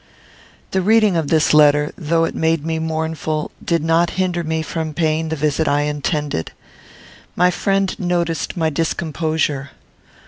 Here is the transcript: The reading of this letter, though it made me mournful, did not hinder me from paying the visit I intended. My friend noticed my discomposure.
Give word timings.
The 0.71 0.81
reading 0.81 1.15
of 1.15 1.27
this 1.27 1.53
letter, 1.53 1.91
though 1.95 2.23
it 2.25 2.33
made 2.33 2.65
me 2.65 2.79
mournful, 2.79 3.51
did 3.63 3.83
not 3.83 4.09
hinder 4.17 4.43
me 4.43 4.63
from 4.63 4.95
paying 4.95 5.29
the 5.29 5.35
visit 5.35 5.67
I 5.67 5.81
intended. 5.81 6.53
My 7.35 7.51
friend 7.51 7.95
noticed 7.99 8.57
my 8.57 8.71
discomposure. 8.71 9.69